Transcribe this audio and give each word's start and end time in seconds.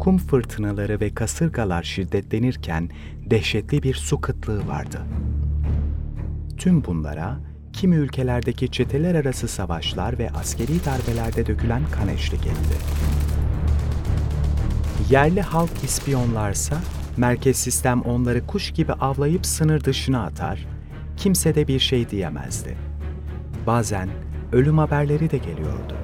kum 0.00 0.18
fırtınaları 0.18 1.00
ve 1.00 1.14
kasırgalar 1.14 1.82
şiddetlenirken 1.82 2.90
dehşetli 3.30 3.82
bir 3.82 3.94
su 3.94 4.20
kıtlığı 4.20 4.68
vardı. 4.68 5.00
Tüm 6.56 6.84
bunlara 6.84 7.40
kimi 7.72 7.96
ülkelerdeki 7.96 8.70
çeteler 8.70 9.14
arası 9.14 9.48
savaşlar 9.48 10.18
ve 10.18 10.30
askeri 10.30 10.84
darbelerde 10.84 11.46
dökülen 11.46 11.82
kan 11.92 12.08
eşlik 12.08 12.46
etti. 12.46 12.76
Yerli 15.10 15.42
halk 15.42 15.84
ispiyonlarsa 15.84 16.76
merkez 17.16 17.56
sistem 17.56 18.00
onları 18.00 18.46
kuş 18.46 18.70
gibi 18.70 18.92
avlayıp 18.92 19.46
sınır 19.46 19.84
dışına 19.84 20.24
atar, 20.24 20.66
kimse 21.16 21.54
de 21.54 21.68
bir 21.68 21.78
şey 21.78 22.10
diyemezdi. 22.10 22.76
Bazen 23.66 24.08
ölüm 24.52 24.78
haberleri 24.78 25.30
de 25.30 25.38
geliyordu. 25.38 25.96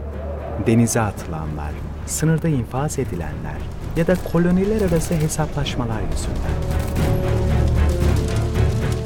Denize 0.67 1.01
atılanlar, 1.01 1.73
sınırda 2.07 2.49
infaz 2.49 2.99
edilenler 2.99 3.77
ya 3.97 4.07
da 4.07 4.15
koloniler 4.33 4.81
arası 4.81 5.15
hesaplaşmalar 5.15 6.01
yüzünden. 6.13 6.77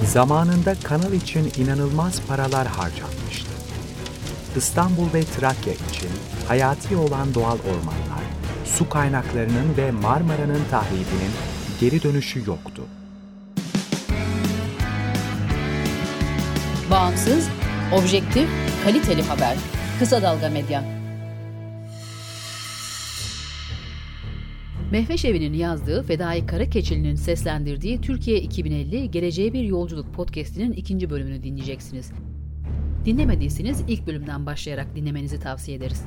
Zamanında 0.06 0.74
kanal 0.82 1.12
için 1.12 1.52
inanılmaz 1.56 2.20
paralar 2.28 2.66
harcanmıştı. 2.66 3.50
İstanbul 4.56 5.14
ve 5.14 5.24
Trakya 5.24 5.72
için 5.72 6.10
hayati 6.48 6.96
olan 6.96 7.34
doğal 7.34 7.58
ormanlar, 7.58 8.24
su 8.64 8.88
kaynaklarının 8.88 9.76
ve 9.76 9.90
Marmara'nın 9.90 10.62
tahribinin 10.70 11.32
geri 11.80 12.02
dönüşü 12.02 12.38
yoktu. 12.46 12.82
Bağımsız, 16.90 17.48
objektif, 17.92 18.48
kaliteli 18.84 19.22
haber. 19.22 19.56
Kısa 19.98 20.22
Dalga 20.22 20.48
Medya. 20.48 20.99
Mehveş 24.90 25.24
Evi'nin 25.24 25.52
yazdığı 25.52 26.02
Fedai 26.02 26.46
Karakeçili'nin 26.46 27.14
seslendirdiği 27.14 28.00
Türkiye 28.00 28.40
2050 28.40 29.10
Geleceğe 29.10 29.52
Bir 29.52 29.62
Yolculuk 29.62 30.14
podcast'inin 30.14 30.72
ikinci 30.72 31.10
bölümünü 31.10 31.42
dinleyeceksiniz. 31.42 32.12
Dinlemediyseniz 33.04 33.80
ilk 33.88 34.06
bölümden 34.06 34.46
başlayarak 34.46 34.94
dinlemenizi 34.94 35.40
tavsiye 35.40 35.76
ederiz. 35.76 36.04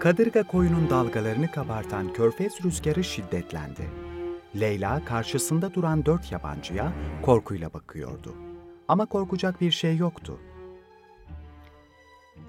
Kadırga 0.00 0.42
koyunun 0.42 0.90
dalgalarını 0.90 1.50
kabartan 1.50 2.12
körfez 2.12 2.64
rüzgarı 2.64 3.04
şiddetlendi. 3.04 3.82
Leyla 4.60 5.04
karşısında 5.04 5.74
duran 5.74 6.06
dört 6.06 6.32
yabancıya 6.32 6.92
korkuyla 7.22 7.72
bakıyordu. 7.72 8.34
Ama 8.88 9.06
korkacak 9.06 9.60
bir 9.60 9.70
şey 9.70 9.96
yoktu. 9.96 10.38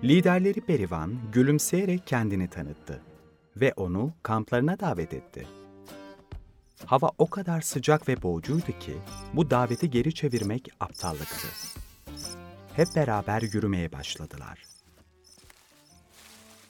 Liderleri 0.03 0.67
Berivan 0.67 1.13
gülümseyerek 1.33 2.07
kendini 2.07 2.47
tanıttı 2.47 3.08
ve 3.55 3.73
onu 3.75 4.11
kamplarına 4.23 4.79
davet 4.79 5.13
etti. 5.13 5.47
Hava 6.85 7.11
o 7.17 7.29
kadar 7.29 7.61
sıcak 7.61 8.07
ve 8.07 8.21
boğucuydu 8.21 8.79
ki 8.79 8.97
bu 9.33 9.49
daveti 9.49 9.89
geri 9.89 10.13
çevirmek 10.13 10.69
aptallıktı. 10.79 11.47
Hep 12.75 12.87
beraber 12.95 13.41
yürümeye 13.41 13.91
başladılar. 13.91 14.63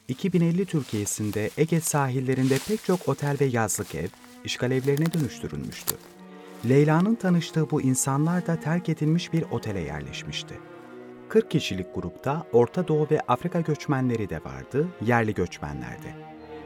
2050 0.08 0.66
Türkiye'sinde 0.66 1.50
Ege 1.58 1.82
sahillerinde 1.82 2.60
pek 2.68 2.84
çok 2.86 3.08
otel 3.08 3.38
ve 3.42 3.46
yazlık 3.46 3.96
ev 3.96 4.08
işgal 4.46 4.72
evlerine 4.72 5.14
dönüştürülmüştü. 5.14 5.96
Leyla'nın 6.70 7.16
tanıştığı 7.16 7.72
bu 7.72 7.82
insanlar 7.82 8.48
da 8.48 8.60
terk 8.60 8.90
edilmiş 8.90 9.34
bir 9.34 9.44
otele 9.52 9.80
yerleşmişti. 9.80 10.60
40 11.30 11.52
kişilik 11.52 11.96
grupta 11.96 12.44
Orta 12.54 12.88
Doğu 12.88 13.08
ve 13.12 13.20
Afrika 13.28 13.62
göçmenleri 13.62 14.30
de 14.30 14.44
vardı, 14.44 14.88
yerli 15.02 15.34
göçmenlerdi. 15.34 16.16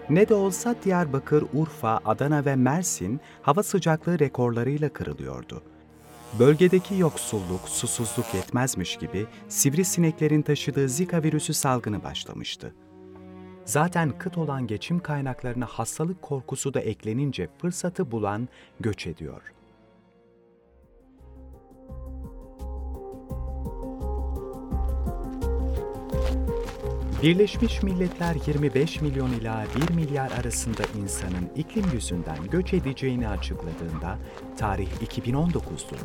Ne 0.09 0.29
de 0.29 0.33
olsa 0.33 0.75
Diyarbakır, 0.83 1.45
Urfa, 1.53 1.99
Adana 2.05 2.45
ve 2.45 2.55
Mersin 2.55 3.19
hava 3.41 3.63
sıcaklığı 3.63 4.19
rekorlarıyla 4.19 4.89
kırılıyordu. 4.89 5.63
Bölgedeki 6.39 6.95
yoksulluk, 6.95 7.61
susuzluk 7.65 8.33
yetmezmiş 8.33 8.97
gibi 8.97 9.25
sivrisineklerin 9.47 10.41
taşıdığı 10.41 10.89
Zika 10.89 11.23
virüsü 11.23 11.53
salgını 11.53 12.03
başlamıştı. 12.03 12.73
Zaten 13.65 14.17
kıt 14.17 14.37
olan 14.37 14.67
geçim 14.67 14.99
kaynaklarına 14.99 15.65
hastalık 15.65 16.21
korkusu 16.21 16.73
da 16.73 16.79
eklenince 16.79 17.49
fırsatı 17.61 18.11
bulan 18.11 18.49
göç 18.79 19.07
ediyor. 19.07 19.52
Birleşmiş 27.23 27.83
Milletler 27.83 28.35
25 28.47 29.01
milyon 29.01 29.31
ila 29.31 29.65
1 29.89 29.93
milyar 29.93 30.31
arasında 30.31 30.83
insanın 31.01 31.49
iklim 31.55 31.91
yüzünden 31.93 32.47
göç 32.51 32.73
edeceğini 32.73 33.27
açıkladığında 33.27 34.17
tarih 34.57 34.87
2019'du. 34.87 35.95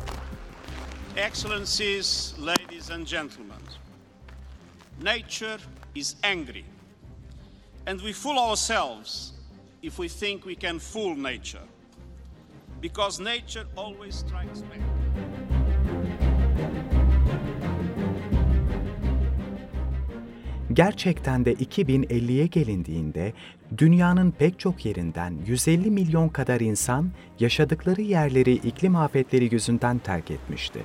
Excellencies, 1.17 2.35
ladies 2.45 2.91
and 2.91 3.07
gentlemen. 3.07 3.61
Nature 5.03 5.57
is 5.95 6.15
angry. 6.23 6.63
And 7.87 7.99
we 7.99 8.13
fool 8.13 8.37
ourselves 8.37 9.33
if 9.83 9.95
we 9.95 10.07
think 10.07 10.43
we 10.43 10.67
can 10.67 10.79
fool 10.79 11.17
nature. 11.17 11.65
Because 12.83 13.23
nature 13.23 13.65
always 13.77 14.15
strikes 14.15 14.61
back. 14.61 14.98
Gerçekten 20.73 21.45
de 21.45 21.53
2050'ye 21.53 22.45
gelindiğinde 22.45 23.33
dünyanın 23.77 24.31
pek 24.31 24.59
çok 24.59 24.85
yerinden 24.85 25.33
150 25.45 25.91
milyon 25.91 26.29
kadar 26.29 26.59
insan 26.59 27.09
yaşadıkları 27.39 28.01
yerleri 28.01 28.53
iklim 28.53 28.95
afetleri 28.95 29.53
yüzünden 29.53 29.97
terk 29.97 30.31
etmişti. 30.31 30.79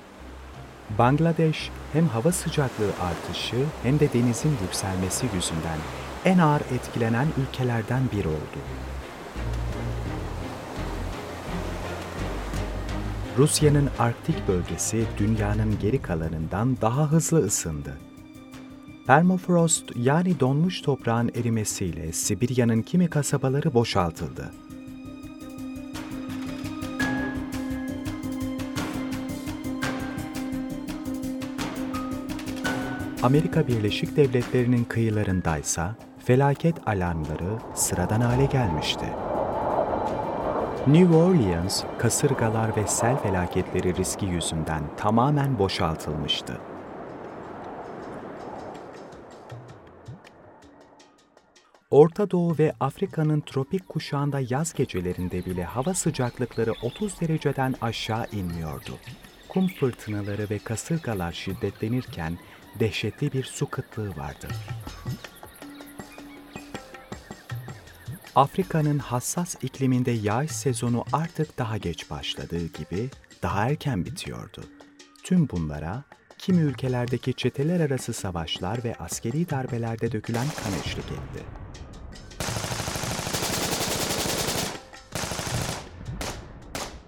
Bangladeş 0.98 1.70
hem 1.92 2.08
hava 2.08 2.32
sıcaklığı 2.32 2.92
artışı 3.00 3.56
hem 3.82 4.00
de 4.00 4.12
denizin 4.12 4.52
yükselmesi 4.62 5.26
yüzünden 5.34 5.78
en 6.24 6.38
ağır 6.38 6.60
etkilenen 6.60 7.26
ülkelerden 7.42 8.02
biri 8.12 8.28
oldu. 8.28 8.58
Rusya'nın 13.38 13.90
Arktik 13.98 14.48
bölgesi 14.48 15.04
dünyanın 15.18 15.78
geri 15.82 16.02
kalanından 16.02 16.76
daha 16.80 17.12
hızlı 17.12 17.38
ısındı. 17.38 17.98
Permafrost 19.06 19.84
yani 19.96 20.40
donmuş 20.40 20.80
toprağın 20.80 21.30
erimesiyle 21.34 22.12
Sibirya'nın 22.12 22.82
kimi 22.82 23.08
kasabaları 23.08 23.74
boşaltıldı. 23.74 24.50
Amerika 33.22 33.68
Birleşik 33.68 34.16
Devletleri'nin 34.16 34.84
kıyılarındaysa 34.84 35.96
felaket 36.24 36.88
alarmları 36.88 37.58
sıradan 37.74 38.20
hale 38.20 38.46
gelmişti. 38.46 39.06
New 40.86 41.16
Orleans, 41.16 41.84
kasırgalar 41.98 42.76
ve 42.76 42.86
sel 42.86 43.16
felaketleri 43.16 43.96
riski 43.96 44.26
yüzünden 44.26 44.82
tamamen 44.96 45.58
boşaltılmıştı. 45.58 46.60
Orta 51.94 52.30
Doğu 52.30 52.58
ve 52.58 52.72
Afrika'nın 52.80 53.40
tropik 53.40 53.88
kuşağında 53.88 54.40
yaz 54.48 54.72
gecelerinde 54.72 55.44
bile 55.44 55.64
hava 55.64 55.94
sıcaklıkları 55.94 56.72
30 56.82 57.20
dereceden 57.20 57.74
aşağı 57.80 58.26
inmiyordu. 58.32 58.98
Kum 59.48 59.68
fırtınaları 59.68 60.50
ve 60.50 60.58
kasırgalar 60.58 61.32
şiddetlenirken 61.32 62.38
dehşetli 62.80 63.32
bir 63.32 63.44
su 63.44 63.70
kıtlığı 63.70 64.16
vardı. 64.16 64.48
Afrika'nın 68.34 68.98
hassas 68.98 69.56
ikliminde 69.62 70.10
yağış 70.10 70.50
sezonu 70.50 71.04
artık 71.12 71.58
daha 71.58 71.76
geç 71.76 72.10
başladığı 72.10 72.66
gibi 72.66 73.10
daha 73.42 73.68
erken 73.68 74.04
bitiyordu. 74.04 74.64
Tüm 75.22 75.48
bunlara 75.48 76.04
kimi 76.38 76.62
ülkelerdeki 76.62 77.34
çeteler 77.34 77.80
arası 77.80 78.12
savaşlar 78.12 78.84
ve 78.84 78.94
askeri 78.94 79.50
darbelerde 79.50 80.12
dökülen 80.12 80.46
kan 80.62 80.72
eşlik 80.84 81.06
etti. 81.06 81.63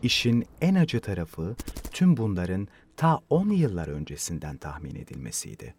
İşin 0.06 0.46
en 0.60 0.74
acı 0.74 1.00
tarafı 1.00 1.56
tüm 1.92 2.16
bunların 2.16 2.68
ta 2.96 3.20
10 3.30 3.50
yıllar 3.50 3.88
öncesinden 3.88 4.56
tahmin 4.56 4.94
edilmesiydi. 4.94 5.74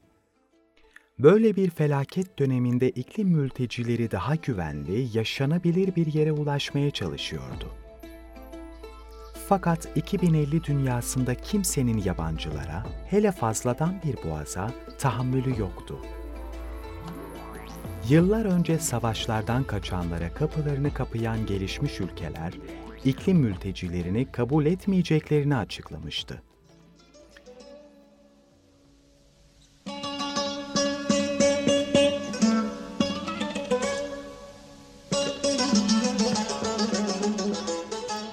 Böyle 1.19 1.55
bir 1.55 1.69
felaket 1.69 2.39
döneminde 2.39 2.89
iklim 2.89 3.27
mültecileri 3.27 4.11
daha 4.11 4.35
güvenli, 4.35 5.17
yaşanabilir 5.17 5.95
bir 5.95 6.13
yere 6.13 6.31
ulaşmaya 6.31 6.91
çalışıyordu. 6.91 7.73
Fakat 9.47 9.97
2050 9.97 10.63
dünyasında 10.63 11.35
kimsenin 11.35 11.97
yabancılara, 11.97 12.85
hele 13.09 13.31
fazladan 13.31 14.01
bir 14.05 14.29
boğaza 14.29 14.71
tahammülü 14.99 15.59
yoktu. 15.59 15.99
Yıllar 18.09 18.45
önce 18.45 18.79
savaşlardan 18.79 19.63
kaçanlara 19.63 20.33
kapılarını 20.33 20.93
kapayan 20.93 21.45
gelişmiş 21.45 21.99
ülkeler, 22.01 22.53
iklim 23.05 23.37
mültecilerini 23.37 24.31
kabul 24.31 24.65
etmeyeceklerini 24.65 25.55
açıklamıştı. 25.55 26.41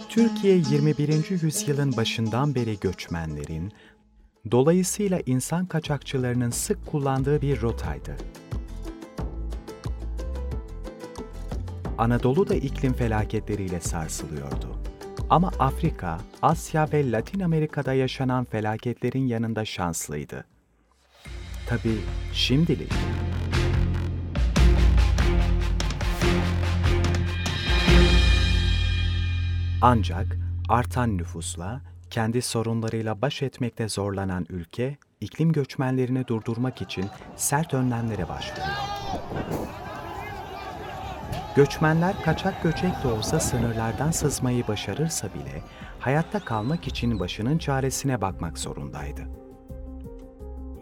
Türkiye 0.08 0.56
21. 0.56 1.42
yüzyılın 1.42 1.96
başından 1.96 2.54
beri 2.54 2.80
göçmenlerin, 2.80 3.72
dolayısıyla 4.50 5.20
insan 5.26 5.66
kaçakçılarının 5.66 6.50
sık 6.50 6.86
kullandığı 6.86 7.42
bir 7.42 7.62
rotaydı. 7.62 8.16
Anadolu 11.98 12.48
da 12.48 12.54
iklim 12.54 12.92
felaketleriyle 12.92 13.80
sarsılıyordu. 13.80 14.78
Ama 15.30 15.48
Afrika, 15.58 16.18
Asya 16.42 16.88
ve 16.92 17.12
Latin 17.12 17.40
Amerika'da 17.40 17.92
yaşanan 17.92 18.44
felaketlerin 18.44 19.26
yanında 19.26 19.64
şanslıydı. 19.64 20.44
Tabii 21.68 21.98
şimdilik. 22.32 22.92
Ancak 29.82 30.38
artan 30.68 31.18
nüfusla, 31.18 31.80
kendi 32.10 32.42
sorunlarıyla 32.42 33.22
baş 33.22 33.42
etmekte 33.42 33.88
zorlanan 33.88 34.46
ülke, 34.48 34.96
iklim 35.20 35.52
göçmenlerini 35.52 36.26
durdurmak 36.26 36.82
için 36.82 37.04
sert 37.36 37.74
önlemlere 37.74 38.28
başvuruyor. 38.28 39.83
Göçmenler 41.56 42.22
kaçak 42.22 42.62
göçek 42.62 43.04
de 43.04 43.08
olsa 43.08 43.40
sınırlardan 43.40 44.10
sızmayı 44.10 44.68
başarırsa 44.68 45.28
bile 45.34 45.62
hayatta 46.00 46.40
kalmak 46.40 46.86
için 46.86 47.20
başının 47.20 47.58
çaresine 47.58 48.20
bakmak 48.20 48.58
zorundaydı. 48.58 49.20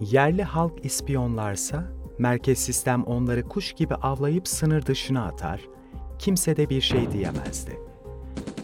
Yerli 0.00 0.42
halk 0.42 0.84
ispiyonlarsa 0.84 1.84
merkez 2.18 2.58
sistem 2.58 3.04
onları 3.04 3.48
kuş 3.48 3.72
gibi 3.72 3.94
avlayıp 3.94 4.48
sınır 4.48 4.86
dışına 4.86 5.26
atar, 5.26 5.60
kimse 6.18 6.56
de 6.56 6.70
bir 6.70 6.80
şey 6.80 7.12
diyemezdi. 7.12 7.78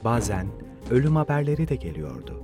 Bazen 0.04 0.46
ölüm 0.90 1.16
haberleri 1.16 1.68
de 1.68 1.76
geliyordu. 1.76 2.42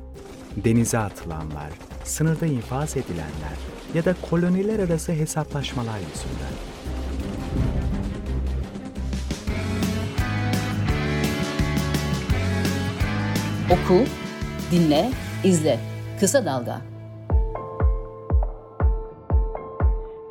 Denize 0.56 0.98
atılanlar, 0.98 1.70
sınırda 2.04 2.46
infaz 2.46 2.96
edilenler 2.96 3.58
ya 3.94 4.04
da 4.04 4.14
koloniler 4.30 4.78
arası 4.78 5.12
hesaplaşmalar 5.12 5.98
yüzünden. 5.98 6.73
Oku, 13.74 14.04
dinle, 14.70 15.10
izle. 15.44 15.80
Kısa 16.20 16.44
Dalga. 16.44 16.80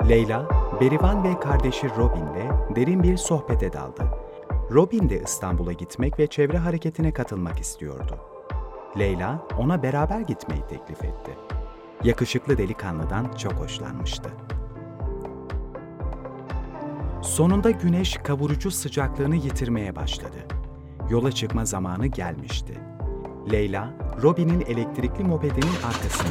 Leyla, 0.08 0.48
Berivan 0.80 1.24
ve 1.24 1.40
kardeşi 1.40 1.88
Robin'le 1.88 2.76
derin 2.76 3.02
bir 3.02 3.16
sohbete 3.16 3.72
daldı. 3.72 4.02
Robin 4.70 5.08
de 5.08 5.22
İstanbul'a 5.22 5.72
gitmek 5.72 6.18
ve 6.18 6.26
çevre 6.26 6.58
hareketine 6.58 7.12
katılmak 7.12 7.60
istiyordu. 7.60 8.18
Leyla 8.98 9.46
ona 9.58 9.82
beraber 9.82 10.20
gitmeyi 10.20 10.62
teklif 10.68 11.04
etti. 11.04 11.30
Yakışıklı 12.04 12.58
delikanlıdan 12.58 13.32
çok 13.36 13.52
hoşlanmıştı. 13.52 14.30
Sonunda 17.22 17.70
güneş 17.70 18.16
kavurucu 18.16 18.70
sıcaklığını 18.70 19.36
yitirmeye 19.36 19.96
başladı. 19.96 20.38
Yola 21.10 21.32
çıkma 21.32 21.64
zamanı 21.64 22.06
gelmişti. 22.06 22.93
Leyla, 23.52 23.90
Robin'in 24.22 24.60
elektrikli 24.60 25.24
mopedinin 25.24 25.74
arkasına. 25.86 26.28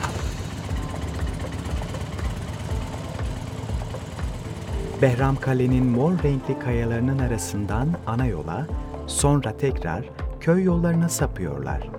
Behram 5.01 5.35
Kale'nin 5.35 5.85
mor 5.85 6.11
renkli 6.23 6.59
kayalarının 6.59 7.19
arasından 7.19 7.89
ana 8.07 8.25
yola, 8.25 8.67
sonra 9.07 9.57
tekrar 9.57 10.03
köy 10.39 10.63
yollarına 10.63 11.09
sapıyorlar. 11.09 11.89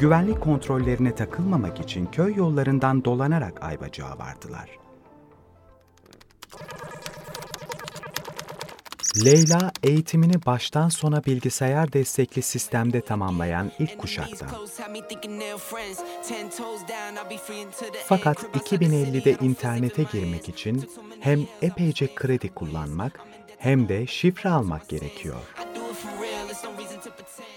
Güvenlik 0.00 0.40
kontrollerine 0.40 1.14
takılmamak 1.14 1.80
için 1.80 2.06
köy 2.06 2.34
yollarından 2.34 3.04
dolanarak 3.04 3.64
Ayvacık'a 3.64 4.18
vardılar. 4.18 4.83
Leyla 9.16 9.72
eğitimini 9.82 10.46
baştan 10.46 10.88
sona 10.88 11.24
bilgisayar 11.24 11.92
destekli 11.92 12.42
sistemde 12.42 13.00
tamamlayan 13.00 13.72
ilk 13.78 13.98
kuşaktan. 13.98 14.48
Fakat 18.06 18.42
2050'de 18.42 19.36
internete 19.44 20.02
girmek 20.12 20.48
için 20.48 20.90
hem 21.20 21.40
epeyce 21.62 22.14
kredi 22.14 22.48
kullanmak 22.48 23.20
hem 23.58 23.88
de 23.88 24.06
şifre 24.06 24.50
almak 24.50 24.88
gerekiyor. 24.88 25.40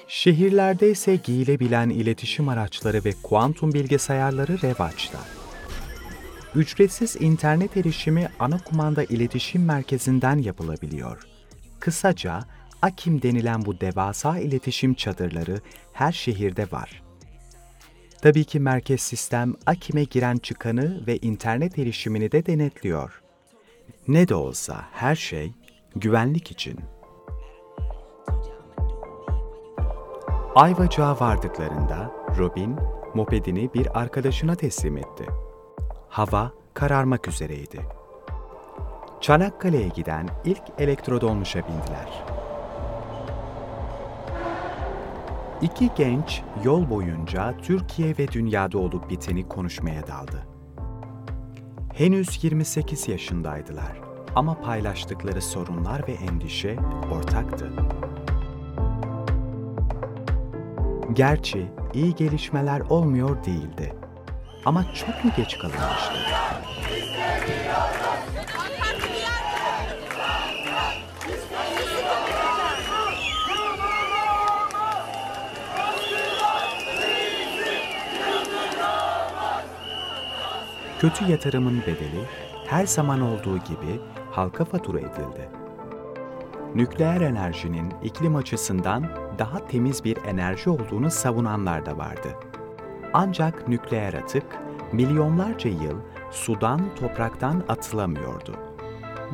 Şehirlerde 0.08 0.92
ise 0.92 1.16
giyilebilen 1.16 1.90
iletişim 1.90 2.50
araçları 2.50 3.04
ve 3.06 3.14
kuantum 3.24 3.74
bilgisayarları 3.74 4.62
revaçta. 4.62 5.20
Ücretsiz 6.56 7.16
internet 7.20 7.78
erişimi 7.78 8.30
ana 8.40 8.58
kumanda 8.58 9.04
iletişim 9.04 9.66
merkezinden 9.66 10.38
yapılabiliyor. 10.38 11.27
Kısaca 11.80 12.40
Akim 12.82 13.22
denilen 13.22 13.66
bu 13.66 13.80
devasa 13.80 14.40
iletişim 14.40 14.94
çadırları 14.94 15.62
her 15.94 16.12
şehirde 16.12 16.72
var. 16.72 17.04
Tabii 18.22 18.44
ki 18.44 18.60
merkez 18.60 19.02
sistem 19.02 19.54
Akim'e 19.66 20.04
giren 20.04 20.38
çıkanı 20.38 21.08
ve 21.08 21.18
internet 21.18 21.80
erişimini 21.80 22.32
de 22.32 22.46
denetliyor. 22.46 23.22
Ne 24.08 24.28
de 24.28 24.36
olsa 24.36 24.86
her 24.92 25.16
şey 25.16 25.54
güvenlik 25.96 26.52
için. 26.52 26.80
Ayvacık'a 30.56 31.20
vardıklarında 31.20 32.12
Robin 32.38 32.76
mopedini 33.14 33.74
bir 33.74 34.00
arkadaşına 34.00 34.56
teslim 34.56 34.98
etti. 34.98 35.26
Hava 36.10 36.52
kararmak 36.74 37.28
üzereydi. 37.28 37.82
Çanakkale'ye 39.22 39.88
giden 39.88 40.30
ilk 40.46 40.64
elektrodolmuşa 40.78 41.60
bindiler. 41.60 42.24
İki 45.62 45.90
genç 45.96 46.42
yol 46.64 46.90
boyunca 46.90 47.58
Türkiye 47.62 48.18
ve 48.18 48.28
dünyada 48.28 48.78
olup 48.78 49.10
biteni 49.10 49.48
konuşmaya 49.48 50.08
daldı. 50.08 50.48
Henüz 51.94 52.44
28 52.44 53.08
yaşındaydılar 53.08 54.02
ama 54.36 54.62
paylaştıkları 54.62 55.42
sorunlar 55.42 56.08
ve 56.08 56.12
endişe 56.12 56.78
ortaktı. 57.12 57.74
Gerçi 61.14 61.66
iyi 61.94 62.16
gelişmeler 62.16 62.80
olmuyor 62.80 63.46
değildi. 63.46 63.94
Ama 64.66 64.94
çok 64.94 65.26
mu 65.26 65.32
geç 65.38 65.58
kalınmıştı? 65.58 66.14
Kötü 81.00 81.32
yatırımın 81.32 81.82
bedeli 81.82 82.26
her 82.68 82.86
zaman 82.86 83.22
olduğu 83.22 83.58
gibi 83.58 84.00
halka 84.32 84.66
fatura 84.66 85.00
edildi. 85.00 85.50
Nükleer 86.76 87.22
enerjinin 87.22 87.94
iklim 88.04 88.36
açısından 88.36 89.10
daha 89.40 89.68
temiz 89.68 90.04
bir 90.04 90.18
enerji 90.18 90.70
olduğunu 90.70 91.12
savunanlar 91.12 91.86
da 91.86 91.98
vardı. 91.98 92.28
Ancak 93.14 93.68
nükleer 93.68 94.14
atık 94.14 94.46
milyonlarca 94.92 95.70
yıl 95.70 95.98
sudan, 96.32 96.82
topraktan 97.00 97.64
atılamıyordu. 97.68 98.56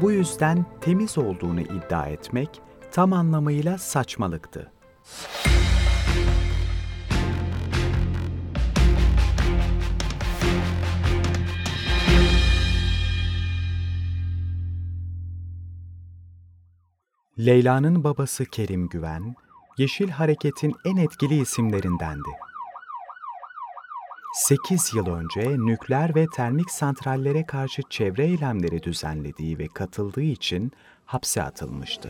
Bu 0.01 0.11
yüzden 0.11 0.65
temiz 0.81 1.17
olduğunu 1.17 1.61
iddia 1.61 2.07
etmek 2.07 2.61
tam 2.91 3.13
anlamıyla 3.13 3.77
saçmalıktı. 3.77 4.71
Leyla'nın 17.45 18.03
babası 18.03 18.45
Kerim 18.45 18.89
Güven, 18.89 19.35
Yeşil 19.77 20.09
Hareket'in 20.09 20.75
en 20.85 20.97
etkili 20.97 21.41
isimlerindendi. 21.41 22.29
8 24.33 24.93
yıl 24.93 25.07
önce 25.07 25.57
nükleer 25.57 26.15
ve 26.15 26.25
termik 26.35 26.71
santrallere 26.71 27.45
karşı 27.45 27.81
çevre 27.89 28.25
eylemleri 28.25 28.83
düzenlediği 28.83 29.59
ve 29.59 29.67
katıldığı 29.67 30.21
için 30.21 30.71
hapse 31.05 31.43
atılmıştı. 31.43 32.09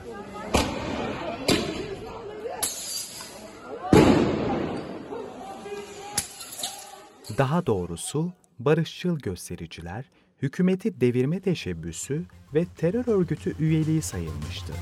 Daha 7.37 7.65
doğrusu 7.65 8.31
barışçıl 8.59 9.19
göstericiler, 9.19 10.05
hükümeti 10.41 11.01
devirme 11.01 11.39
teşebbüsü 11.39 12.25
ve 12.53 12.65
terör 12.65 13.07
örgütü 13.07 13.55
üyeliği 13.59 14.01
sayılmıştı. 14.01 14.73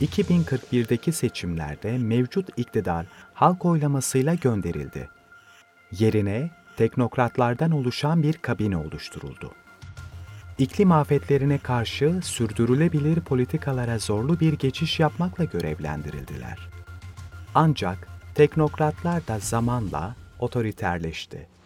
...2041'deki 0.00 1.12
seçimlerde 1.12 1.98
mevcut 1.98 2.48
iktidar 2.56 3.06
halk 3.34 3.64
oylamasıyla 3.64 4.34
gönderildi. 4.34 5.08
Yerine 5.92 6.50
teknokratlardan 6.76 7.70
oluşan 7.70 8.22
bir 8.22 8.32
kabine 8.32 8.76
oluşturuldu. 8.76 9.52
İklim 10.58 10.92
afetlerine 10.92 11.58
karşı 11.58 12.20
sürdürülebilir 12.22 13.20
politikalara 13.20 13.98
zorlu 13.98 14.40
bir 14.40 14.52
geçiş 14.52 15.00
yapmakla 15.00 15.44
görevlendirildiler. 15.44 16.68
Ancak 17.54 18.08
teknokratlar 18.34 19.28
da 19.28 19.38
zamanla 19.38 20.14
otoriterleşti. 20.38 21.57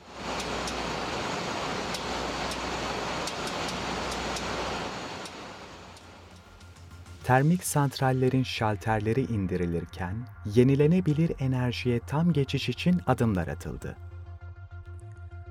Termik 7.25 7.65
santrallerin 7.65 8.43
şalterleri 8.43 9.21
indirilirken 9.21 10.15
yenilenebilir 10.55 11.33
enerjiye 11.41 12.01
tam 12.01 12.33
geçiş 12.33 12.69
için 12.69 13.01
adımlar 13.07 13.49
atıldı. 13.49 13.97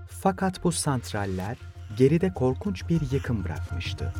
Fakat 0.07 0.63
bu 0.63 0.71
santraller 0.71 1.57
geride 1.97 2.33
korkunç 2.33 2.89
bir 2.89 3.11
yıkım 3.11 3.43
bırakmıştı. 3.43 4.13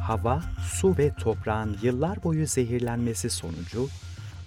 Hava, 0.00 0.42
su 0.72 0.98
ve 0.98 1.14
toprağın 1.14 1.76
yıllar 1.82 2.22
boyu 2.22 2.46
zehirlenmesi 2.46 3.30
sonucu 3.30 3.88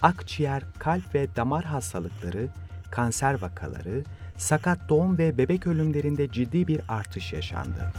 akciğer, 0.02 0.64
kalp 0.80 1.16
ve 1.16 1.36
damar 1.36 1.66
hastalıkları, 1.66 2.48
kanser 2.92 3.42
vakaları, 3.42 4.04
sakat 4.38 4.90
doğum 4.90 5.18
ve 5.18 5.38
bebek 5.38 5.68
ölümlerinde 5.68 6.32
ciddi 6.32 6.68
bir 6.68 6.82
artış 6.88 7.34
yaşandı. 7.34 7.94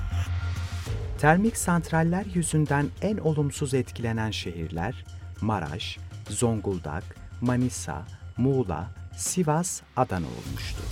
Termik 1.22 1.56
santraller 1.56 2.24
yüzünden 2.34 2.86
en 3.02 3.16
olumsuz 3.16 3.74
etkilenen 3.74 4.30
şehirler 4.30 5.04
Maraş, 5.40 5.98
Zonguldak, 6.28 7.04
Manisa, 7.40 8.02
Muğla, 8.36 8.90
Sivas, 9.16 9.80
Adana 9.96 10.26
olmuştu. 10.26 10.82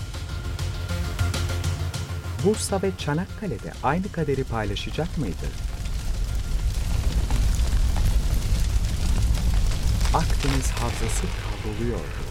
Bursa 2.44 2.82
ve 2.82 2.90
Çanakkale'de 2.98 3.72
aynı 3.82 4.12
kaderi 4.12 4.44
paylaşacak 4.44 5.18
mıydı? 5.18 5.46
Akdeniz 10.14 10.70
havzası 10.70 11.26
kavruluyordu. 11.42 12.22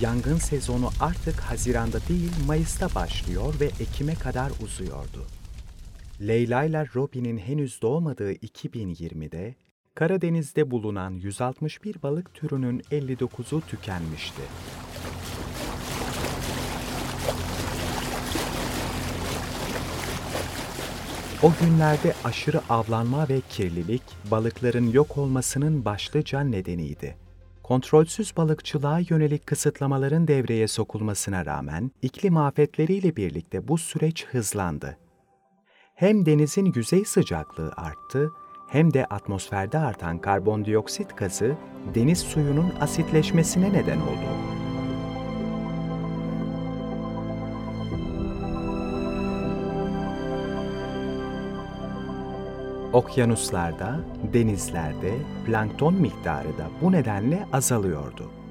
Yangın 0.00 0.38
sezonu 0.38 0.90
artık 1.00 1.40
Haziran'da 1.40 1.98
değil 2.08 2.32
Mayıs'ta 2.46 2.94
başlıyor 2.94 3.54
ve 3.60 3.66
Ekim'e 3.66 4.14
kadar 4.14 4.52
uzuyordu. 4.64 5.26
Leyla 6.26 6.64
ile 6.64 6.86
Robin'in 6.94 7.38
henüz 7.38 7.82
doğmadığı 7.82 8.32
2020'de 8.32 9.54
Karadeniz'de 9.94 10.70
bulunan 10.70 11.10
161 11.10 12.02
balık 12.02 12.34
türünün 12.34 12.80
59'u 12.80 13.60
tükenmişti. 13.60 14.42
O 21.42 21.52
günlerde 21.60 22.14
aşırı 22.24 22.60
avlanma 22.68 23.28
ve 23.28 23.40
kirlilik 23.48 24.02
balıkların 24.30 24.90
yok 24.90 25.18
olmasının 25.18 25.84
başlıca 25.84 26.40
nedeniydi. 26.40 27.16
Kontrolsüz 27.62 28.36
balıkçılığa 28.36 28.98
yönelik 28.98 29.46
kısıtlamaların 29.46 30.28
devreye 30.28 30.68
sokulmasına 30.68 31.46
rağmen 31.46 31.90
iklim 32.02 32.36
afetleriyle 32.36 33.16
birlikte 33.16 33.68
bu 33.68 33.78
süreç 33.78 34.26
hızlandı. 34.26 34.96
Hem 36.02 36.26
denizin 36.26 36.72
yüzey 36.74 37.04
sıcaklığı 37.04 37.72
arttı 37.76 38.32
hem 38.66 38.94
de 38.94 39.06
atmosferde 39.06 39.78
artan 39.78 40.18
karbondioksit 40.18 41.16
gazı 41.16 41.56
deniz 41.94 42.18
suyunun 42.18 42.72
asitleşmesine 42.80 43.72
neden 43.72 44.00
oldu. 44.00 44.28
Okyanuslarda, 52.92 54.00
denizlerde 54.32 55.14
plankton 55.46 55.94
miktarı 55.94 56.58
da 56.58 56.66
bu 56.80 56.92
nedenle 56.92 57.46
azalıyordu. 57.52 58.41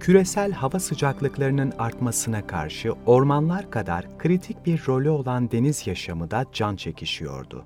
Küresel 0.00 0.52
hava 0.52 0.80
sıcaklıklarının 0.80 1.72
artmasına 1.78 2.46
karşı 2.46 2.92
ormanlar 3.06 3.70
kadar 3.70 4.18
kritik 4.18 4.66
bir 4.66 4.82
rolü 4.86 5.10
olan 5.10 5.50
deniz 5.50 5.86
yaşamı 5.86 6.30
da 6.30 6.44
can 6.52 6.76
çekişiyordu. 6.76 7.64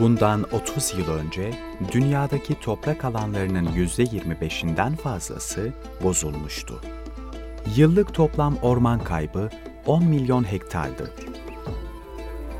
Bundan 0.00 0.46
30 0.52 0.94
yıl 0.98 1.08
önce 1.08 1.50
dünyadaki 1.92 2.60
toprak 2.60 3.04
alanlarının 3.04 3.66
%25'inden 3.66 4.96
fazlası 4.96 5.72
bozulmuştu. 6.02 6.80
Yıllık 7.76 8.14
toplam 8.14 8.56
orman 8.62 9.04
kaybı 9.04 9.50
10 9.86 10.04
milyon 10.04 10.44
hektardı. 10.44 11.10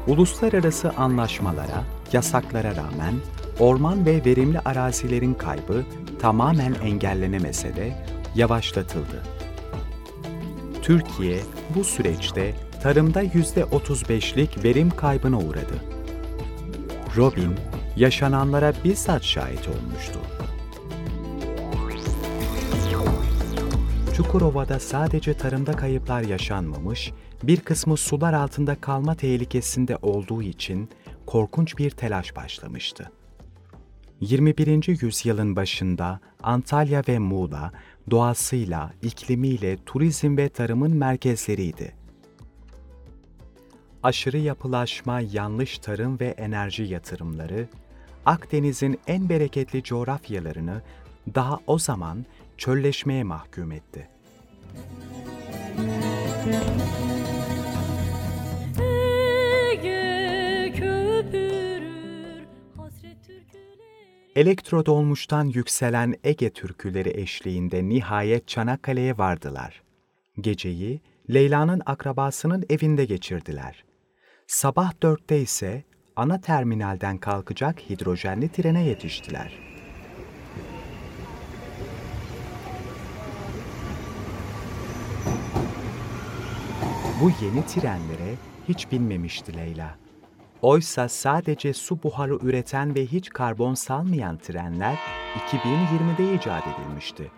Uluslararası 0.06 0.90
anlaşmalara, 0.90 1.84
yasaklara 2.16 2.76
rağmen 2.76 3.14
orman 3.58 4.06
ve 4.06 4.24
verimli 4.24 4.58
arazilerin 4.60 5.34
kaybı 5.34 5.84
tamamen 6.18 6.74
engellenemese 6.84 7.76
de 7.76 7.92
yavaşlatıldı. 8.34 9.22
Türkiye 10.82 11.40
bu 11.74 11.84
süreçte 11.84 12.54
tarımda 12.82 13.24
%35'lik 13.24 14.64
verim 14.64 14.90
kaybına 14.90 15.38
uğradı. 15.38 15.74
Robin, 17.16 17.54
yaşananlara 17.96 18.72
bizzat 18.84 19.22
şahit 19.22 19.68
olmuştu. 19.68 20.18
Çukurova'da 24.16 24.80
sadece 24.80 25.34
tarımda 25.34 25.72
kayıplar 25.72 26.22
yaşanmamış, 26.22 27.12
bir 27.42 27.60
kısmı 27.60 27.96
sular 27.96 28.32
altında 28.32 28.74
kalma 28.80 29.14
tehlikesinde 29.14 29.98
olduğu 30.02 30.42
için 30.42 30.88
korkunç 31.26 31.78
bir 31.78 31.90
telaş 31.90 32.36
başlamıştı. 32.36 33.12
21. 34.20 35.02
yüzyılın 35.02 35.56
başında 35.56 36.20
Antalya 36.42 37.02
ve 37.08 37.18
Muğla 37.18 37.72
doğasıyla, 38.10 38.92
iklimiyle 39.02 39.76
turizm 39.86 40.36
ve 40.36 40.48
tarımın 40.48 40.96
merkezleriydi. 40.96 41.94
Aşırı 44.02 44.38
yapılaşma, 44.38 45.20
yanlış 45.20 45.78
tarım 45.78 46.20
ve 46.20 46.26
enerji 46.26 46.82
yatırımları 46.82 47.68
Akdeniz'in 48.26 49.00
en 49.06 49.28
bereketli 49.28 49.82
coğrafyalarını 49.82 50.82
daha 51.34 51.60
o 51.66 51.78
zaman 51.78 52.26
çölleşmeye 52.56 53.24
mahkum 53.24 53.72
etti. 53.72 54.08
Elektro 56.46 57.15
dolmuştan 64.86 65.44
yükselen 65.44 66.14
Ege 66.24 66.50
türküleri 66.50 67.20
eşliğinde 67.20 67.88
nihayet 67.88 68.48
Çanakkale'ye 68.48 69.18
vardılar. 69.18 69.82
Geceyi 70.40 71.00
Leyla'nın 71.34 71.82
akrabasının 71.86 72.64
evinde 72.70 73.04
geçirdiler. 73.04 73.84
Sabah 74.46 75.02
dörtte 75.02 75.40
ise 75.40 75.84
ana 76.16 76.40
terminalden 76.40 77.18
kalkacak 77.18 77.80
hidrojenli 77.80 78.48
trene 78.48 78.84
yetiştiler. 78.84 79.58
Bu 87.20 87.30
yeni 87.44 87.66
trenlere 87.66 88.34
hiç 88.68 88.92
binmemişti 88.92 89.56
Leyla. 89.56 90.05
Oysa 90.62 91.08
sadece 91.08 91.72
su 91.72 92.02
buharı 92.02 92.38
üreten 92.42 92.94
ve 92.94 93.06
hiç 93.06 93.28
karbon 93.30 93.74
salmayan 93.74 94.38
trenler 94.38 94.98
2020'de 95.48 96.34
icat 96.34 96.64
edilmişti. 96.66 97.30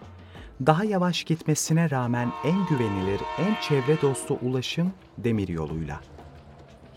Daha 0.66 0.84
yavaş 0.84 1.25
gitmesine 1.25 1.90
rağmen 1.90 2.32
en 2.44 2.66
güvenilir, 2.66 3.20
en 3.38 3.60
çevre 3.68 4.02
dostu 4.02 4.38
ulaşım 4.42 4.92
demiryoluyla. 5.18 6.00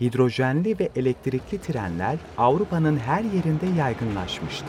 Hidrojenli 0.00 0.78
ve 0.78 0.88
elektrikli 0.96 1.60
trenler 1.60 2.18
Avrupa'nın 2.38 2.96
her 2.96 3.22
yerinde 3.22 3.66
yaygınlaşmıştı. 3.78 4.66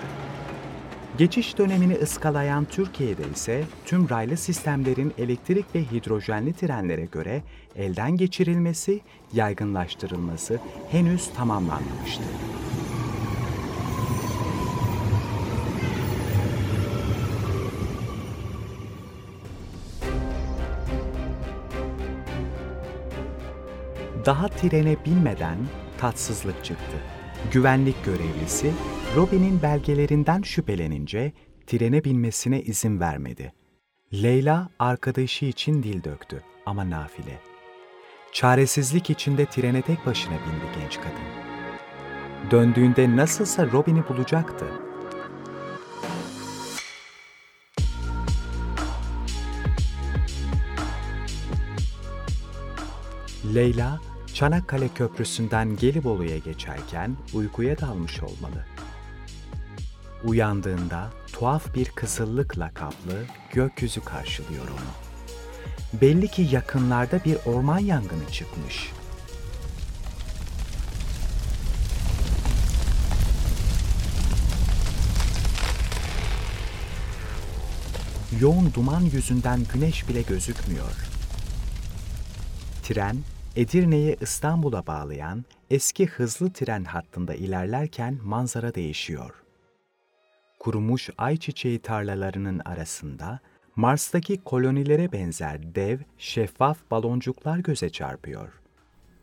Geçiş 1.17 1.57
dönemini 1.57 1.95
ıskalayan 1.95 2.65
Türkiye'de 2.65 3.21
ise 3.33 3.63
tüm 3.85 4.09
raylı 4.09 4.37
sistemlerin 4.37 5.13
elektrik 5.17 5.65
ve 5.75 5.81
hidrojenli 5.83 6.53
trenlere 6.53 7.05
göre 7.05 7.43
elden 7.75 8.17
geçirilmesi, 8.17 9.01
yaygınlaştırılması 9.33 10.59
henüz 10.91 11.33
tamamlanmamıştı. 11.33 12.23
Daha 24.25 24.47
trene 24.47 24.95
binmeden 25.05 25.57
tatsızlık 25.97 26.65
çıktı. 26.65 27.22
Güvenlik 27.51 28.05
görevlisi 28.05 28.71
Robin'in 29.15 29.61
belgelerinden 29.61 30.41
şüphelenince 30.41 31.33
trene 31.67 32.03
binmesine 32.03 32.61
izin 32.61 32.99
vermedi. 32.99 33.53
Leyla 34.13 34.69
arkadaşı 34.79 35.45
için 35.45 35.83
dil 35.83 36.03
döktü 36.03 36.43
ama 36.65 36.89
nafile. 36.89 37.39
Çaresizlik 38.31 39.09
içinde 39.09 39.45
trene 39.45 39.81
tek 39.81 40.05
başına 40.05 40.33
bindi 40.33 40.79
genç 40.79 40.97
kadın. 40.97 41.43
Döndüğünde 42.51 43.15
nasılsa 43.15 43.71
Robin'i 43.71 44.07
bulacaktı. 44.09 44.65
Leyla, 53.55 54.01
Çanakkale 54.33 54.87
Köprüsü'nden 54.87 55.75
Gelibolu'ya 55.75 56.37
geçerken 56.37 57.15
uykuya 57.33 57.79
dalmış 57.79 58.23
olmalı. 58.23 58.65
Uyandığında 60.23 61.09
tuhaf 61.33 61.75
bir 61.75 61.85
kızıllıkla 61.85 62.71
kaplı 62.73 63.23
gökyüzü 63.51 64.01
karşılıyor 64.01 64.63
onu. 64.63 66.01
Belli 66.01 66.27
ki 66.27 66.47
yakınlarda 66.51 67.19
bir 67.25 67.37
orman 67.45 67.79
yangını 67.79 68.31
çıkmış. 68.31 68.91
Yoğun 78.39 78.73
duman 78.73 79.01
yüzünden 79.01 79.59
güneş 79.73 80.09
bile 80.09 80.21
gözükmüyor. 80.21 81.07
Tren 82.83 83.17
Edirne'yi 83.55 84.17
İstanbul'a 84.21 84.87
bağlayan 84.87 85.45
eski 85.69 86.05
hızlı 86.05 86.53
tren 86.53 86.83
hattında 86.83 87.35
ilerlerken 87.35 88.19
manzara 88.23 88.75
değişiyor. 88.75 89.43
Kurumuş 90.59 91.09
ayçiçeği 91.17 91.79
tarlalarının 91.79 92.61
arasında 92.65 93.39
Mars'taki 93.75 94.43
kolonilere 94.43 95.11
benzer 95.11 95.75
dev, 95.75 95.99
şeffaf 96.17 96.77
baloncuklar 96.91 97.57
göze 97.57 97.89
çarpıyor. 97.89 98.61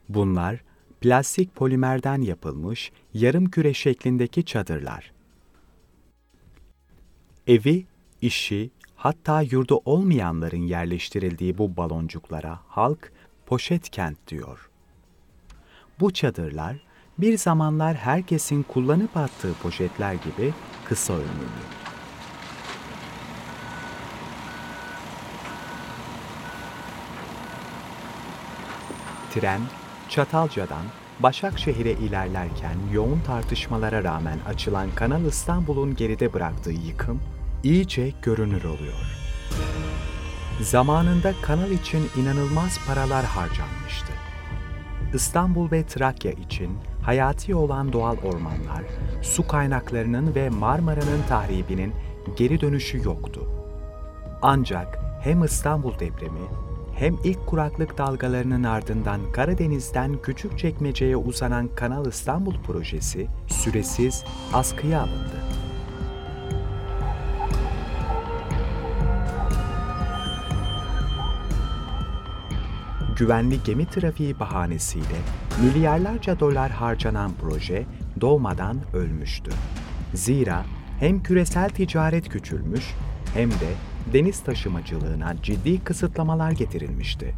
Bunlar 0.08 0.64
plastik 1.00 1.54
polimerden 1.54 2.20
yapılmış 2.22 2.92
yarım 3.14 3.50
küre 3.50 3.74
şeklindeki 3.74 4.44
çadırlar. 4.44 5.12
Evi, 7.46 7.86
işi, 8.22 8.70
hatta 8.96 9.42
yurdu 9.42 9.80
olmayanların 9.84 10.62
yerleştirildiği 10.62 11.58
bu 11.58 11.76
baloncuklara 11.76 12.58
halk 12.66 13.12
poşet 13.50 13.90
kent 13.90 14.18
diyor. 14.28 14.70
Bu 16.00 16.12
çadırlar 16.12 16.76
bir 17.18 17.38
zamanlar 17.38 17.94
herkesin 17.94 18.62
kullanıp 18.62 19.16
attığı 19.16 19.54
poşetler 19.54 20.14
gibi 20.14 20.54
kısa 20.84 21.12
ömürlü. 21.12 21.64
Tren 29.34 29.60
Çatalca'dan 30.08 30.84
Başakşehir'e 31.20 31.92
ilerlerken 31.92 32.76
yoğun 32.92 33.20
tartışmalara 33.20 34.04
rağmen 34.04 34.38
açılan 34.48 34.90
Kanal 34.94 35.24
İstanbul'un 35.24 35.96
geride 35.96 36.32
bıraktığı 36.32 36.72
yıkım 36.72 37.20
iyice 37.64 38.12
görünür 38.22 38.64
oluyor. 38.64 39.19
Zamanında 40.62 41.32
kanal 41.42 41.70
için 41.70 42.10
inanılmaz 42.16 42.78
paralar 42.86 43.24
harcanmıştı. 43.24 44.12
İstanbul 45.14 45.70
ve 45.70 45.86
Trakya 45.86 46.32
için 46.32 46.78
hayati 47.02 47.54
olan 47.54 47.92
doğal 47.92 48.16
ormanlar, 48.16 48.82
su 49.22 49.48
kaynaklarının 49.48 50.34
ve 50.34 50.48
Marmara'nın 50.48 51.22
tahribinin 51.28 51.92
geri 52.36 52.60
dönüşü 52.60 53.02
yoktu. 53.04 53.48
Ancak 54.42 54.98
hem 55.22 55.44
İstanbul 55.44 55.98
depremi 55.98 56.48
hem 56.94 57.16
ilk 57.24 57.46
kuraklık 57.46 57.98
dalgalarının 57.98 58.64
ardından 58.64 59.20
Karadeniz'den 59.32 60.22
Küçükçekmece'ye 60.22 61.16
uzanan 61.16 61.68
Kanal 61.74 62.06
İstanbul 62.06 62.54
projesi 62.66 63.26
süresiz 63.46 64.24
askıya 64.52 65.00
alındı. 65.00 65.39
Güvenli 73.20 73.62
gemi 73.64 73.86
trafiği 73.86 74.40
bahanesiyle 74.40 75.16
milyarlarca 75.62 76.40
dolar 76.40 76.70
harcanan 76.70 77.32
proje 77.40 77.86
doğmadan 78.20 78.76
ölmüştü. 78.94 79.50
Zira 80.14 80.64
hem 81.00 81.22
küresel 81.22 81.68
ticaret 81.68 82.28
küçülmüş 82.28 82.84
hem 83.34 83.50
de 83.50 83.72
deniz 84.12 84.40
taşımacılığına 84.40 85.42
ciddi 85.42 85.84
kısıtlamalar 85.84 86.50
getirilmişti. 86.50 87.34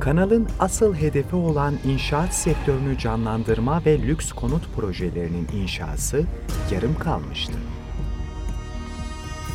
Kanalın 0.00 0.48
asıl 0.58 0.94
hedefi 0.94 1.36
olan 1.36 1.74
inşaat 1.84 2.34
sektörünü 2.34 2.98
canlandırma 2.98 3.84
ve 3.86 3.98
lüks 3.98 4.32
konut 4.32 4.74
projelerinin 4.76 5.48
inşası 5.62 6.24
yarım 6.72 6.98
kalmıştı. 6.98 7.58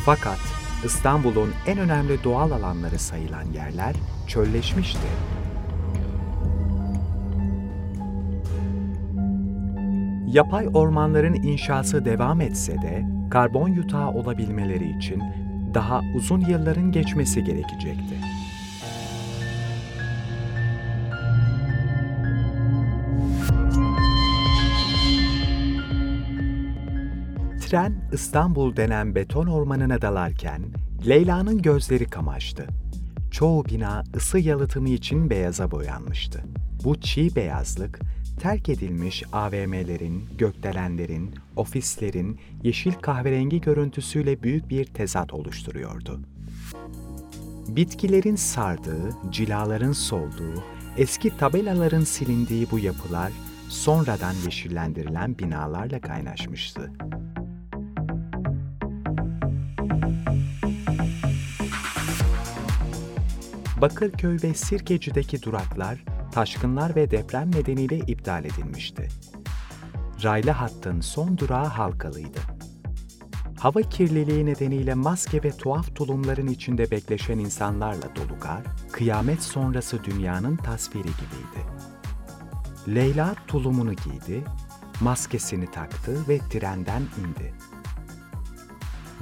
Fakat 0.04 0.40
İstanbul'un 0.84 1.50
en 1.66 1.78
önemli 1.78 2.24
doğal 2.24 2.50
alanları 2.50 2.98
sayılan 2.98 3.44
yerler 3.54 3.94
çölleşmişti. 4.28 5.08
Yapay 10.26 10.68
ormanların 10.74 11.34
inşası 11.34 12.04
devam 12.04 12.40
etse 12.40 12.72
de 12.82 13.04
karbon 13.30 13.68
yutağı 13.68 14.10
olabilmeleri 14.10 14.98
için 14.98 15.22
daha 15.74 16.00
uzun 16.16 16.40
yılların 16.40 16.92
geçmesi 16.92 17.44
gerekecekti. 17.44 18.14
Tren 27.60 27.94
İstanbul 28.12 28.76
denen 28.76 29.14
beton 29.14 29.46
ormanına 29.46 30.02
dalarken 30.02 30.62
Leyla'nın 31.08 31.62
gözleri 31.62 32.04
kamaştı. 32.04 32.66
Çoğu 33.34 33.64
bina 33.64 34.04
ısı 34.16 34.38
yalıtımı 34.38 34.88
için 34.88 35.30
beyaza 35.30 35.70
boyanmıştı. 35.70 36.44
Bu 36.84 37.00
çiğ 37.00 37.36
beyazlık, 37.36 38.00
terk 38.40 38.68
edilmiş 38.68 39.22
AVM'lerin, 39.32 40.24
gökdelenlerin, 40.38 41.34
ofislerin 41.56 42.40
yeşil 42.62 42.92
kahverengi 42.92 43.60
görüntüsüyle 43.60 44.42
büyük 44.42 44.70
bir 44.70 44.84
tezat 44.84 45.34
oluşturuyordu. 45.34 46.20
Bitkilerin 47.68 48.36
sardığı, 48.36 49.10
cilaların 49.30 49.92
solduğu, 49.92 50.64
eski 50.96 51.36
tabelaların 51.36 52.04
silindiği 52.04 52.66
bu 52.70 52.78
yapılar 52.78 53.32
sonradan 53.68 54.34
yeşillendirilen 54.44 55.38
binalarla 55.38 56.00
kaynaşmıştı. 56.00 56.92
Bakırköy 63.84 64.38
ve 64.42 64.54
Sirkeci'deki 64.54 65.42
duraklar 65.42 66.04
taşkınlar 66.32 66.96
ve 66.96 67.10
deprem 67.10 67.50
nedeniyle 67.52 67.98
iptal 67.98 68.44
edilmişti. 68.44 69.08
Raylı 70.22 70.50
hattın 70.50 71.00
son 71.00 71.38
durağı 71.38 71.66
Halkalı'ydı. 71.66 72.38
Hava 73.58 73.82
kirliliği 73.82 74.46
nedeniyle 74.46 74.94
maske 74.94 75.42
ve 75.42 75.50
tuhaf 75.50 75.96
tulumların 75.96 76.46
içinde 76.46 76.90
bekleşen 76.90 77.38
insanlarla 77.38 78.16
dolu 78.16 78.40
gar, 78.40 78.62
kıyamet 78.92 79.42
sonrası 79.42 80.04
dünyanın 80.04 80.56
tasviri 80.56 81.02
gibiydi. 81.02 81.66
Leyla 82.88 83.34
tulumunu 83.46 83.92
giydi, 83.92 84.44
maskesini 85.00 85.70
taktı 85.70 86.28
ve 86.28 86.38
trenden 86.38 87.02
indi. 87.02 87.54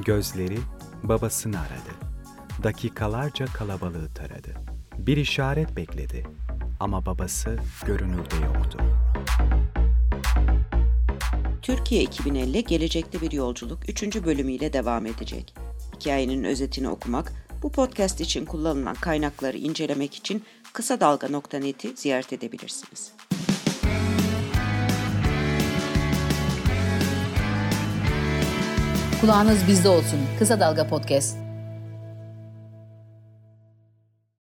Gözleri 0.05 0.59
Babasını 1.03 1.61
aradı. 1.61 2.02
Dakikalarca 2.65 3.47
kalabalığı 3.47 4.09
taradı. 4.15 4.55
Bir 4.99 5.17
işaret 5.17 5.77
bekledi 5.77 6.27
ama 6.81 7.07
babası 7.07 7.59
görünürde 7.87 8.37
yoktu. 8.37 8.79
Türkiye 11.63 12.03
2050 12.03 12.65
Gelecekte 12.65 13.21
Bir 13.21 13.33
Yolculuk 13.33 13.89
3. 13.89 14.25
bölümüyle 14.25 14.73
devam 14.73 15.07
edecek. 15.07 15.55
Hikayenin 16.01 16.45
özetini 16.45 16.89
okumak, 16.89 17.33
bu 17.63 17.73
podcast 17.73 18.21
için 18.21 18.45
kullanılan 18.45 18.95
kaynakları 18.95 19.59
incelemek 19.59 20.15
için 20.15 20.45
kısa 20.73 21.01
dalga.net'i 21.01 21.97
ziyaret 21.97 22.33
edebilirsiniz. 22.33 23.13
Kulağınız 29.21 29.69
bizde 29.69 29.89
olsun. 29.89 30.19
Kısa 30.39 30.61
Dalga 30.61 30.89
Podcast. 30.89 31.52